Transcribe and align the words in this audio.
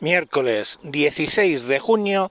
miércoles 0.00 0.78
16 0.82 1.66
de 1.66 1.78
junio 1.78 2.30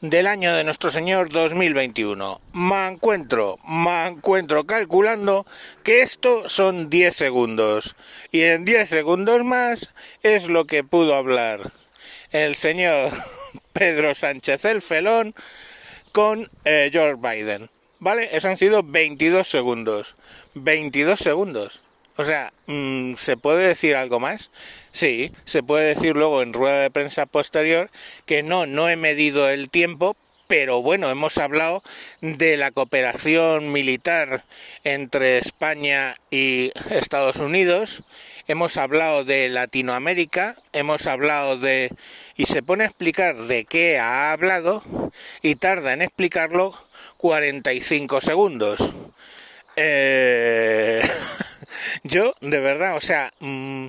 del 0.00 0.26
año 0.26 0.54
de 0.54 0.64
nuestro 0.64 0.90
Señor 0.90 1.30
2021. 1.30 2.40
Me 2.52 2.88
encuentro, 2.88 3.58
me 3.66 4.06
encuentro 4.06 4.64
calculando 4.64 5.46
que 5.82 6.02
esto 6.02 6.48
son 6.48 6.90
10 6.90 7.14
segundos. 7.14 7.96
Y 8.32 8.42
en 8.42 8.64
10 8.64 8.88
segundos 8.88 9.44
más 9.44 9.90
es 10.22 10.48
lo 10.48 10.66
que 10.66 10.84
pudo 10.84 11.14
hablar 11.14 11.72
el 12.32 12.54
señor 12.54 13.12
Pedro 13.72 14.14
Sánchez 14.14 14.64
el 14.64 14.82
Felón 14.82 15.34
con 16.12 16.50
eh, 16.64 16.90
George 16.92 17.20
Biden. 17.20 17.70
¿Vale? 17.98 18.28
Eso 18.32 18.48
han 18.48 18.56
sido 18.56 18.82
22 18.82 19.48
segundos. 19.48 20.14
22 20.54 21.18
segundos. 21.18 21.80
O 22.16 22.24
sea, 22.24 22.52
mm, 22.66 23.14
¿se 23.16 23.36
puede 23.36 23.68
decir 23.68 23.94
algo 23.94 24.20
más? 24.20 24.50
Sí, 24.90 25.32
se 25.44 25.62
puede 25.62 25.94
decir 25.94 26.16
luego 26.16 26.42
en 26.42 26.54
rueda 26.54 26.80
de 26.80 26.90
prensa 26.90 27.26
posterior 27.26 27.90
que 28.24 28.42
no, 28.42 28.66
no 28.66 28.88
he 28.88 28.96
medido 28.96 29.50
el 29.50 29.68
tiempo, 29.68 30.16
pero 30.46 30.80
bueno, 30.80 31.10
hemos 31.10 31.36
hablado 31.36 31.82
de 32.22 32.56
la 32.56 32.70
cooperación 32.70 33.70
militar 33.72 34.44
entre 34.84 35.38
España 35.38 36.16
y 36.30 36.70
Estados 36.90 37.36
Unidos, 37.36 38.02
hemos 38.48 38.78
hablado 38.78 39.24
de 39.24 39.50
Latinoamérica, 39.50 40.56
hemos 40.72 41.06
hablado 41.06 41.58
de... 41.58 41.90
y 42.36 42.46
se 42.46 42.62
pone 42.62 42.84
a 42.84 42.86
explicar 42.86 43.36
de 43.36 43.64
qué 43.66 43.98
ha 43.98 44.32
hablado 44.32 44.82
y 45.42 45.56
tarda 45.56 45.92
en 45.92 46.00
explicarlo 46.00 46.74
45 47.18 48.20
segundos. 48.22 48.78
Eh... 49.76 51.02
yo, 52.06 52.34
de 52.40 52.60
verdad, 52.60 52.96
o 52.96 53.00
sea... 53.00 53.32
Mm, 53.40 53.88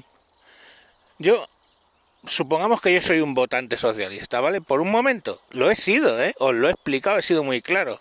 yo, 1.20 1.44
supongamos 2.26 2.82
que 2.82 2.94
yo 2.94 3.02
soy 3.02 3.22
un 3.22 3.34
votante 3.34 3.78
socialista, 3.78 4.40
¿vale? 4.40 4.62
Por 4.62 4.82
un 4.82 4.92
momento, 4.92 5.42
lo 5.52 5.72
he 5.72 5.76
sido, 5.76 6.22
¿eh? 6.22 6.34
Os 6.38 6.54
lo 6.54 6.68
he 6.68 6.72
explicado, 6.72 7.18
he 7.18 7.22
sido 7.22 7.44
muy 7.44 7.62
claro. 7.62 8.00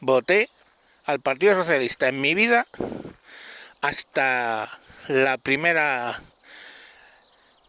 Voté 0.00 0.50
al 1.04 1.20
Partido 1.20 1.54
Socialista 1.54 2.08
en 2.08 2.20
mi 2.20 2.34
vida 2.34 2.66
hasta 3.80 4.68
la 5.06 5.38
primera 5.38 6.20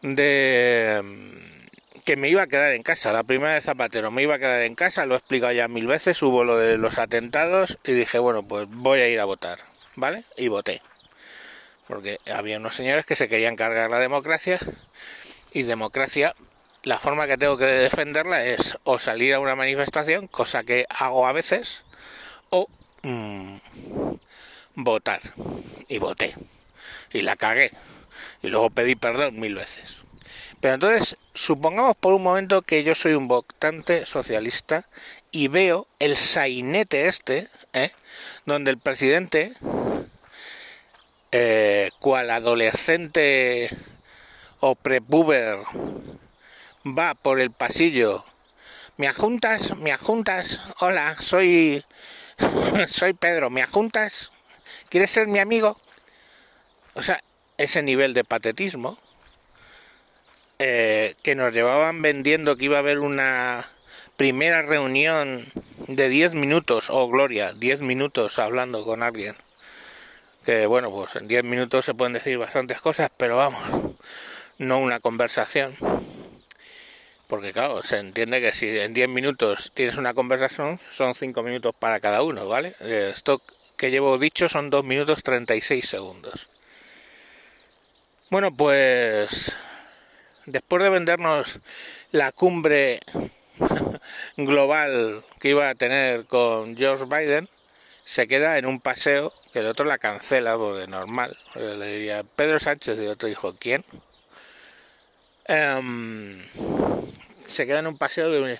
de 0.01 1.01
mm, 1.03 2.01
que 2.03 2.17
me 2.17 2.29
iba 2.29 2.43
a 2.43 2.47
quedar 2.47 2.73
en 2.73 2.83
casa, 2.83 3.13
la 3.13 3.23
primera 3.23 3.53
de 3.53 3.61
Zapatero, 3.61 4.11
me 4.11 4.23
iba 4.23 4.35
a 4.35 4.39
quedar 4.39 4.61
en 4.63 4.75
casa, 4.75 5.05
lo 5.05 5.13
he 5.15 5.17
explicado 5.17 5.53
ya 5.53 5.67
mil 5.67 5.87
veces, 5.87 6.21
hubo 6.21 6.43
lo 6.43 6.57
de 6.57 6.77
los 6.77 6.97
atentados 6.97 7.77
y 7.85 7.93
dije, 7.93 8.19
bueno, 8.19 8.43
pues 8.43 8.67
voy 8.69 8.99
a 8.99 9.07
ir 9.07 9.19
a 9.19 9.25
votar, 9.25 9.59
¿vale? 9.95 10.23
Y 10.35 10.47
voté 10.47 10.81
porque 11.89 12.19
había 12.31 12.57
unos 12.57 12.75
señores 12.75 13.03
que 13.03 13.15
se 13.15 13.27
querían 13.27 13.55
cargar 13.55 13.89
la 13.89 13.97
democracia 13.97 14.59
y 15.51 15.63
democracia 15.63 16.35
la 16.83 16.99
forma 16.99 17.25
que 17.27 17.37
tengo 17.37 17.57
que 17.57 17.65
defenderla 17.65 18.45
es 18.45 18.77
o 18.83 18.99
salir 18.99 19.33
a 19.33 19.39
una 19.39 19.55
manifestación, 19.55 20.27
cosa 20.27 20.63
que 20.63 20.85
hago 20.89 21.27
a 21.27 21.33
veces, 21.33 21.83
o 22.51 22.69
mm, 23.01 23.57
votar. 24.75 25.19
Y 25.87 25.97
voté. 25.97 26.35
Y 27.11 27.23
la 27.23 27.35
cagué. 27.35 27.71
Y 28.43 28.47
luego 28.47 28.69
pedí 28.69 28.95
perdón 28.95 29.39
mil 29.39 29.55
veces. 29.55 30.03
Pero 30.61 30.75
entonces, 30.75 31.17
supongamos 31.33 31.97
por 31.97 32.13
un 32.13 32.23
momento 32.23 32.61
que 32.61 32.83
yo 32.83 32.95
soy 32.95 33.13
un 33.13 33.27
votante 33.27 34.05
socialista 34.05 34.85
y 35.31 35.47
veo 35.47 35.87
el 35.99 36.17
sainete 36.17 37.07
este, 37.07 37.47
¿eh? 37.73 37.91
donde 38.45 38.71
el 38.71 38.77
presidente 38.77 39.53
eh, 41.31 41.91
cual 41.99 42.31
adolescente 42.31 43.69
o 44.59 44.75
prepuber 44.75 45.59
va 46.85 47.13
por 47.13 47.39
el 47.39 47.51
pasillo, 47.51 48.23
me 48.97 49.07
ajuntas, 49.07 49.77
me 49.77 49.91
ajuntas, 49.91 50.59
hola, 50.79 51.15
soy 51.19 51.83
soy 52.87 53.13
Pedro, 53.13 53.49
me 53.49 53.61
ajuntas, 53.61 54.31
¿quieres 54.89 55.11
ser 55.11 55.27
mi 55.27 55.39
amigo? 55.39 55.77
O 56.95 57.03
sea, 57.03 57.23
ese 57.57 57.83
nivel 57.83 58.13
de 58.13 58.23
patetismo 58.23 58.97
eh, 60.57 61.15
que 61.21 61.35
nos 61.35 61.53
llevaban 61.53 62.01
vendiendo 62.01 62.57
que 62.57 62.65
iba 62.65 62.77
a 62.77 62.79
haber 62.79 62.99
una 62.99 63.65
primera 64.17 64.61
reunión 64.61 65.45
de 65.87 66.09
10 66.09 66.33
minutos, 66.33 66.89
oh 66.89 67.07
gloria, 67.07 67.53
10 67.53 67.81
minutos 67.81 68.39
hablando 68.39 68.83
con 68.83 69.03
alguien 69.03 69.35
que 70.45 70.65
bueno, 70.65 70.91
pues 70.91 71.15
en 71.15 71.27
10 71.27 71.43
minutos 71.43 71.85
se 71.85 71.93
pueden 71.93 72.13
decir 72.13 72.37
bastantes 72.37 72.81
cosas, 72.81 73.09
pero 73.15 73.37
vamos, 73.37 73.61
no 74.57 74.79
una 74.79 74.99
conversación. 74.99 75.75
Porque 77.27 77.53
claro, 77.53 77.83
se 77.83 77.97
entiende 77.97 78.41
que 78.41 78.53
si 78.53 78.79
en 78.79 78.93
10 78.93 79.09
minutos 79.09 79.71
tienes 79.75 79.97
una 79.97 80.13
conversación, 80.13 80.79
son 80.89 81.13
5 81.13 81.43
minutos 81.43 81.75
para 81.77 81.99
cada 81.99 82.23
uno, 82.23 82.47
¿vale? 82.47 82.75
Esto 82.79 83.41
que 83.77 83.91
llevo 83.91 84.17
dicho 84.17 84.49
son 84.49 84.69
2 84.69 84.83
minutos 84.83 85.23
36 85.23 85.87
segundos. 85.87 86.47
Bueno, 88.31 88.51
pues 88.55 89.55
después 90.45 90.83
de 90.83 90.89
vendernos 90.89 91.59
la 92.11 92.31
cumbre 92.31 92.99
global 94.37 95.23
que 95.39 95.49
iba 95.49 95.69
a 95.69 95.75
tener 95.75 96.25
con 96.25 96.75
George 96.75 97.05
Biden, 97.05 97.47
se 98.03 98.27
queda 98.27 98.57
en 98.57 98.65
un 98.65 98.81
paseo 98.81 99.33
el 99.53 99.65
otro 99.65 99.85
la 99.85 99.97
cancela, 99.97 100.57
de 100.57 100.87
normal. 100.87 101.37
Le 101.55 101.85
diría 101.87 102.23
Pedro 102.23 102.59
Sánchez 102.59 102.97
y 102.99 103.03
el 103.03 103.09
otro 103.09 103.27
dijo, 103.27 103.55
¿quién? 103.57 103.83
Em, 105.45 106.45
se 107.47 107.65
queda 107.65 107.79
en 107.79 107.87
un 107.87 107.97
paseo 107.97 108.29
de 108.29 108.59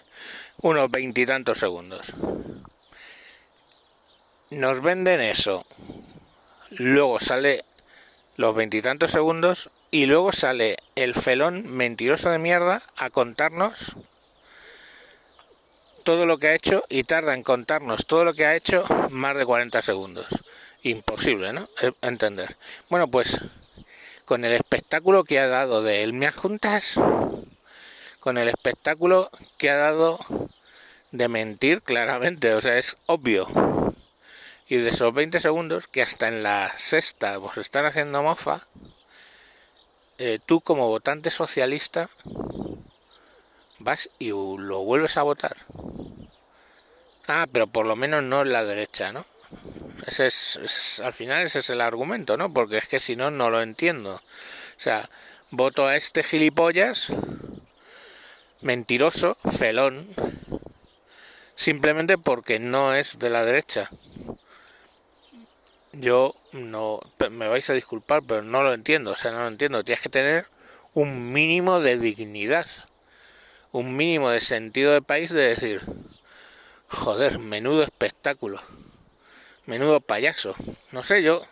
unos 0.62 0.92
veintitantos 0.92 1.60
segundos. 1.60 2.14
Nos 4.50 4.82
venden 4.82 5.22
eso. 5.22 5.66
Luego 6.72 7.20
sale 7.20 7.64
los 8.38 8.56
veintitantos 8.56 9.12
segundos 9.12 9.70
y 9.92 10.06
luego 10.08 10.32
sale 10.32 10.78
el 10.96 11.14
felón 11.14 11.68
mentiroso 11.68 12.30
de 12.30 12.40
mierda 12.40 12.82
a 12.98 13.10
contarnos 13.10 13.96
todo 16.04 16.26
lo 16.26 16.40
que 16.40 16.48
ha 16.48 16.56
hecho 16.56 16.84
y 16.90 17.04
tarda 17.04 17.36
en 17.36 17.44
contarnos 17.44 18.08
todo 18.08 18.26
lo 18.26 18.34
que 18.34 18.46
ha 18.48 18.56
hecho 18.56 18.84
más 19.12 19.38
de 19.38 19.46
40 19.46 19.82
segundos. 19.84 20.28
Imposible, 20.84 21.52
¿no? 21.52 21.70
Eh, 21.82 21.92
entender. 22.02 22.56
Bueno, 22.90 23.10
pues 23.10 23.40
con 24.24 24.46
el 24.46 24.54
espectáculo 24.54 25.24
que 25.24 25.40
ha 25.40 25.48
dado 25.48 25.84
de 25.84 26.04
él 26.04 26.14
me 26.14 26.32
juntas, 26.32 26.96
con 28.20 28.38
el 28.38 28.48
espectáculo 28.48 29.30
que 29.58 29.72
ha 29.72 29.78
dado 29.78 30.20
de 31.12 31.28
mentir 31.28 31.82
claramente, 31.82 32.54
o 32.54 32.62
sea, 32.62 32.78
es 32.78 32.98
obvio. 33.08 33.48
Y 34.68 34.78
de 34.78 34.90
esos 34.90 35.14
20 35.14 35.40
segundos, 35.40 35.88
que 35.88 36.02
hasta 36.02 36.28
en 36.28 36.44
la 36.44 36.72
sexta 36.78 37.38
vos 37.40 37.58
están 37.58 37.86
haciendo 37.86 38.22
mofa, 38.22 38.68
eh, 40.20 40.40
tú 40.46 40.62
como 40.62 40.88
votante 40.88 41.32
socialista 41.32 42.10
vas 43.80 44.10
y 44.20 44.30
lo 44.30 44.84
vuelves 44.84 45.18
a 45.18 45.24
votar. 45.24 45.58
Ah, 47.28 47.48
pero 47.52 47.68
por 47.68 47.86
lo 47.86 47.96
menos 47.96 48.24
no 48.24 48.44
en 48.44 48.54
la 48.54 48.64
derecha, 48.64 49.12
¿no? 49.12 49.26
Ese 50.06 50.28
es, 50.28 51.02
al 51.04 51.14
final 51.14 51.44
ese 51.44 51.60
es 51.60 51.70
el 51.70 51.82
argumento, 51.82 52.38
¿no? 52.38 52.52
Porque 52.52 52.78
es 52.78 52.88
que 52.88 53.00
si 53.00 53.16
no, 53.16 53.32
no 53.32 53.50
lo 53.50 53.62
entiendo. 53.62 54.16
O 54.16 54.82
sea, 54.82 55.10
voto 55.52 55.88
a 55.88 55.96
este 55.96 56.24
gilipollas, 56.24 57.08
mentiroso, 58.62 59.38
felón, 59.58 60.08
simplemente 61.56 62.18
porque 62.18 62.60
no 62.60 62.94
es 62.94 63.20
de 63.20 63.30
la 63.30 63.46
derecha. 63.46 63.90
Yo 65.94 66.36
no, 66.52 67.00
me 67.32 67.48
vais 67.48 67.70
a 67.70 67.74
disculpar, 67.74 68.22
pero 68.26 68.42
no 68.42 68.64
lo 68.64 68.74
entiendo, 68.74 69.12
o 69.12 69.16
sea, 69.16 69.32
no 69.32 69.40
lo 69.40 69.48
entiendo. 69.48 69.84
Tienes 69.84 70.02
que 70.02 70.10
tener 70.10 70.48
un 70.94 71.32
mínimo 71.32 71.80
de 71.80 71.98
dignidad 71.98 72.68
un 73.72 73.96
mínimo 73.96 74.30
de 74.30 74.40
sentido 74.40 74.94
de 74.94 75.02
país 75.02 75.30
de 75.32 75.44
decir, 75.44 75.82
joder, 76.88 77.40
menudo 77.40 77.84
espectáculo, 77.84 78.62
menudo 79.70 80.02
payaso, 80.02 80.56
no 80.92 81.04
sé 81.04 81.24
yo. 81.24 81.46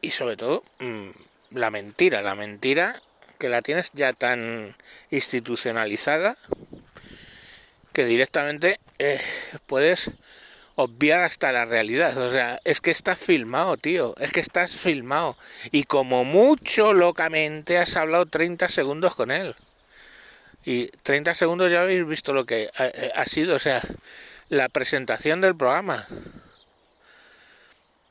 Y 0.00 0.10
sobre 0.10 0.36
todo, 0.36 0.62
mm, 0.78 1.08
la 1.52 1.70
mentira, 1.70 2.22
la 2.22 2.34
mentira 2.34 3.00
que 3.38 3.48
la 3.48 3.62
tienes 3.62 3.90
ya 3.94 4.12
tan 4.12 4.76
institucionalizada 5.10 6.36
que 7.92 8.04
directamente 8.04 8.78
eh, 8.98 9.20
puedes 9.66 10.10
obviar 10.74 11.22
hasta 11.22 11.52
la 11.52 11.64
realidad. 11.64 12.16
O 12.18 12.30
sea, 12.30 12.60
es 12.64 12.80
que 12.80 12.90
estás 12.90 13.18
filmado, 13.18 13.76
tío. 13.76 14.14
Es 14.18 14.32
que 14.32 14.40
estás 14.40 14.76
filmado. 14.76 15.36
Y 15.70 15.84
como 15.84 16.24
mucho 16.24 16.92
locamente 16.92 17.78
has 17.78 17.96
hablado 17.96 18.26
30 18.26 18.68
segundos 18.68 19.14
con 19.14 19.30
él. 19.30 19.54
Y 20.64 20.88
30 20.88 21.34
segundos 21.34 21.70
ya 21.70 21.82
habéis 21.82 22.06
visto 22.06 22.32
lo 22.32 22.46
que 22.46 22.70
ha, 23.14 23.24
sido, 23.26 23.56
o 23.56 23.58
sea, 23.58 23.82
la 24.48 24.68
presentación 24.68 25.40
del 25.40 25.56
programa. 25.56 26.06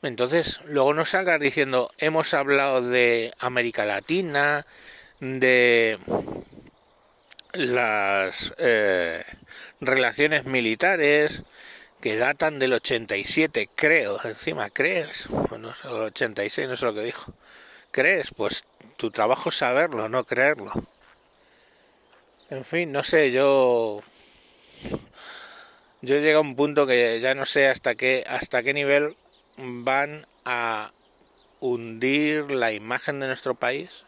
Entonces, 0.02 0.60
luego 0.66 0.92
no 0.92 1.04
salgas 1.04 1.40
diciendo, 1.40 1.90
hemos 1.98 2.34
hablado 2.34 2.82
de 2.82 3.32
América 3.38 3.86
Latina, 3.86 4.66
de 5.20 5.98
las 7.54 8.52
eh, 8.58 9.24
relaciones 9.80 10.44
militares 10.44 11.42
que 12.02 12.18
datan 12.18 12.58
del 12.58 12.74
87, 12.74 13.70
creo, 13.74 14.18
encima, 14.24 14.68
¿crees? 14.68 15.26
Bueno, 15.28 15.72
86, 15.84 16.68
no 16.68 16.76
sé 16.76 16.84
lo 16.84 16.94
que 16.94 17.02
dijo. 17.02 17.32
¿Crees? 17.90 18.30
Pues 18.36 18.64
tu 18.98 19.10
trabajo 19.10 19.48
es 19.48 19.54
saberlo, 19.54 20.08
no 20.10 20.24
creerlo. 20.24 20.70
En 22.50 22.64
fin, 22.66 22.92
no 22.92 23.02
sé, 23.02 23.32
yo 23.32 24.02
yo 26.04 26.18
llego 26.20 26.38
a 26.38 26.42
un 26.42 26.56
punto 26.56 26.86
que 26.86 27.20
ya 27.20 27.34
no 27.34 27.46
sé 27.46 27.68
hasta 27.68 27.94
qué 27.94 28.24
hasta 28.28 28.62
qué 28.62 28.74
nivel 28.74 29.16
van 29.56 30.26
a 30.44 30.92
hundir 31.60 32.50
la 32.50 32.72
imagen 32.72 33.20
de 33.20 33.26
nuestro 33.26 33.54
país, 33.54 34.04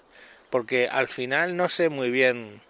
porque 0.51 0.89
al 0.91 1.09
final 1.09 1.57
no 1.57 1.69
sé 1.69 1.89
muy 1.89 2.11
bien 2.11 2.61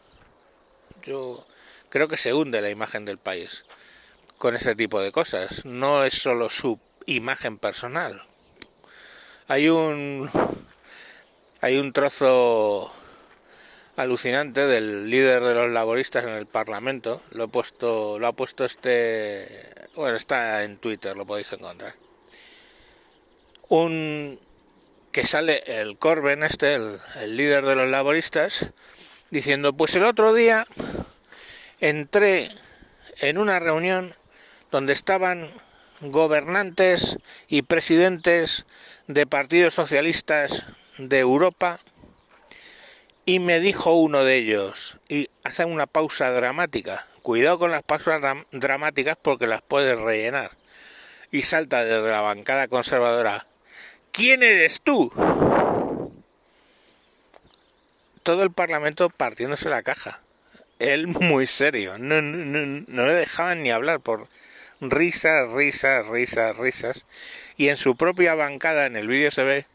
yo 1.02 1.46
creo 1.88 2.08
que 2.08 2.17
se 2.17 2.34
hunde 2.34 2.62
la 2.62 2.70
imagen 2.70 3.05
del 3.05 3.19
país 3.19 3.64
con 4.38 4.55
ese 4.55 4.75
tipo 4.75 5.00
de 5.00 5.12
cosas. 5.12 5.64
No 5.64 6.05
es 6.05 6.14
solo 6.14 6.50
su 6.50 6.78
imagen 7.06 7.58
personal. 7.58 8.23
Hay 9.49 9.69
un 9.69 10.31
hay 11.61 11.78
un 11.78 11.93
trozo 11.93 12.93
alucinante 13.96 14.66
del 14.66 15.10
líder 15.10 15.43
de 15.43 15.54
los 15.54 15.70
laboristas 15.70 16.25
en 16.25 16.31
el 16.31 16.46
Parlamento. 16.46 17.22
Lo 17.31 17.44
he 17.44 17.48
puesto, 17.48 18.19
lo 18.19 18.26
ha 18.26 18.32
puesto 18.32 18.64
este, 18.64 19.48
bueno, 19.94 20.16
está 20.16 20.62
en 20.64 20.76
Twitter, 20.78 21.16
lo 21.16 21.26
podéis 21.26 21.52
encontrar. 21.52 21.94
Un 23.69 24.38
que 25.12 25.25
sale 25.25 25.64
el 25.66 25.96
Corben 25.96 26.43
este, 26.43 26.75
el, 26.75 26.98
el 27.22 27.37
líder 27.38 27.64
de 27.64 27.75
los 27.75 27.88
laboristas, 27.88 28.70
diciendo, 29.31 29.72
pues 29.72 29.94
el 29.96 30.04
otro 30.04 30.34
día 30.34 30.66
entré 31.81 32.50
en 33.20 33.38
una 33.38 33.58
reunión 33.58 34.14
donde 34.70 34.92
estaban 34.92 35.49
gobernantes 36.02 37.16
y 37.49 37.62
presidentes 37.62 38.66
de 39.06 39.26
partidos 39.26 39.72
socialistas 39.72 40.66
de 40.99 41.19
Europa 41.19 41.81
y 43.26 43.40
me 43.40 43.58
dijo 43.58 43.93
uno 43.93 44.23
de 44.25 44.37
ellos, 44.37 44.99
y 45.08 45.28
hace 45.43 45.64
una 45.64 45.87
pausa 45.87 46.31
dramática, 46.31 47.06
cuidado 47.23 47.58
con 47.58 47.73
las 47.73 47.82
pausas 47.82 48.23
dramáticas 48.52 49.19
porque 49.20 49.49
las 49.49 49.62
puedes 49.62 50.00
rellenar, 50.00 50.52
y 51.32 51.43
salta 51.43 51.84
desde 51.84 52.08
la 52.08 52.20
bancada 52.20 52.69
conservadora, 52.69 53.44
¿quién 54.12 54.44
eres 54.44 54.81
tú? 54.81 55.12
Todo 58.23 58.44
el 58.44 58.52
Parlamento 58.52 59.11
partiéndose 59.11 59.69
la 59.69 59.82
caja. 59.82 60.23
Él 60.78 61.08
muy 61.08 61.46
serio, 61.46 61.99
no, 61.99 62.23
no 62.23 63.06
le 63.06 63.14
dejaban 63.14 63.62
ni 63.62 63.70
hablar 63.73 64.00
por 64.00 64.28
risas, 64.81 65.50
risas, 65.50 66.06
risas, 66.06 66.56
risas. 66.56 67.05
Y 67.56 67.69
en 67.69 67.76
su 67.76 67.96
propia 67.96 68.34
bancada 68.34 68.87
en 68.87 68.96
el 68.96 69.08
vídeo 69.08 69.31
se 69.31 69.43
ve 69.43 69.67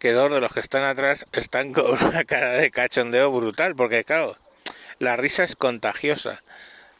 que 0.00 0.12
dos 0.12 0.32
de 0.32 0.40
los 0.40 0.52
que 0.52 0.60
están 0.60 0.82
atrás 0.82 1.26
están 1.32 1.72
con 1.72 2.02
una 2.02 2.24
cara 2.24 2.52
de 2.52 2.72
cachondeo 2.72 3.30
brutal, 3.30 3.76
porque 3.76 4.02
claro, 4.02 4.36
la 4.98 5.16
risa 5.16 5.44
es 5.44 5.54
contagiosa 5.54 6.42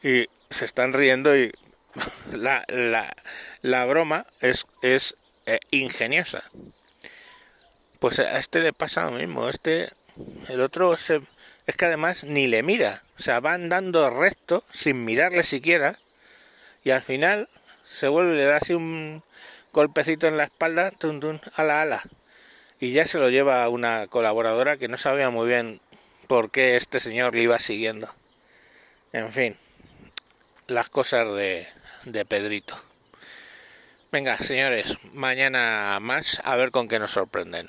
y 0.03 0.27
se 0.51 0.65
están 0.67 0.93
riendo 0.93 1.37
y 1.37 1.51
la, 2.33 2.65
la, 2.69 3.11
la 3.63 3.85
broma 3.87 4.27
es, 4.41 4.67
es 4.83 5.17
eh, 5.47 5.59
ingeniosa. 5.71 6.45
Pues 7.99 8.19
a 8.21 8.39
este 8.39 8.61
le 8.61 8.73
pasa 8.73 9.07
lo 9.07 9.13
mismo, 9.13 9.49
este, 9.49 9.89
el 10.49 10.61
otro 10.61 10.97
se, 10.97 11.23
es 11.67 11.77
que 11.77 11.87
además 11.87 12.25
ni 12.25 12.47
le 12.47 12.63
mira, 12.63 13.03
o 13.19 13.23
sea, 13.23 13.41
va 13.41 13.55
andando 13.55 14.09
recto 14.11 14.63
sin 14.73 15.05
mirarle 15.05 15.43
siquiera 15.43 15.99
y 16.85 16.91
al 16.91 17.03
final 17.03 17.49
se 17.85 18.09
vuelve, 18.09 18.37
le 18.37 18.45
da 18.45 18.59
así 18.59 18.75
un 18.75 19.23
golpecito 19.73 20.27
en 20.27 20.37
la 20.37 20.45
espalda, 20.45 20.91
tun, 20.91 21.21
tun, 21.21 21.41
ala, 21.57 21.83
ala 21.83 22.03
y 22.81 22.93
ya 22.93 23.07
se 23.07 23.19
lo 23.19 23.29
lleva 23.29 23.69
una 23.69 24.07
colaboradora 24.09 24.79
que 24.79 24.89
no 24.89 24.97
sabía 24.97 25.29
muy 25.31 25.47
bien 25.47 25.81
por 26.27 26.51
qué 26.51 26.77
este 26.77 26.99
señor 26.99 27.35
le 27.35 27.43
iba 27.43 27.59
siguiendo. 27.61 28.13
En 29.13 29.31
fin, 29.31 29.57
las 30.67 30.89
cosas 30.89 31.33
de, 31.35 31.67
de 32.05 32.25
Pedrito. 32.25 32.75
Venga, 34.11 34.39
señores, 34.39 34.97
mañana 35.13 35.99
más 36.01 36.41
a 36.45 36.57
ver 36.57 36.71
con 36.71 36.89
qué 36.89 36.99
nos 36.99 37.13
sorprenden. 37.13 37.69